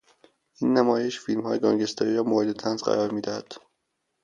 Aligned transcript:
این 0.61 0.77
نمایش 0.77 1.19
فیلمهای 1.19 1.59
گانگستری 1.59 2.15
را 2.15 2.23
مورد 2.23 2.51
طنز 2.53 2.83
قرار 2.83 3.11
میدهد. 3.11 3.51